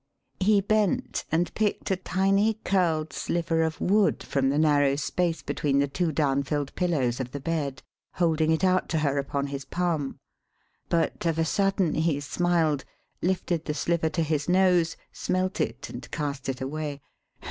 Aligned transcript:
He 0.39 0.61
bent 0.61 1.25
and 1.31 1.53
picked 1.53 1.91
a 1.91 1.95
tiny 1.95 2.55
curled 2.65 3.13
sliver 3.13 3.61
of 3.61 3.79
wood 3.79 4.23
from 4.23 4.49
the 4.49 4.57
narrow 4.57 4.95
space 4.95 5.43
between 5.43 5.77
the 5.77 5.87
two 5.87 6.11
down 6.11 6.41
filled 6.41 6.73
pillows 6.73 7.19
of 7.19 7.29
the 7.33 7.39
bed, 7.39 7.83
holding 8.13 8.49
it 8.49 8.63
out 8.63 8.89
to 8.89 8.97
her 8.97 9.19
upon 9.19 9.45
his 9.45 9.63
palm. 9.63 10.17
But, 10.89 11.27
of 11.27 11.37
a 11.37 11.45
sudden, 11.45 11.93
he 11.93 12.19
smiled, 12.19 12.83
lifted 13.21 13.65
the 13.65 13.75
sliver 13.75 14.09
to 14.09 14.23
his 14.23 14.49
nose, 14.49 14.97
smelt 15.11 15.61
it, 15.61 15.87
and 15.91 16.09
cast 16.09 16.49
it 16.49 16.61
away. 16.61 17.03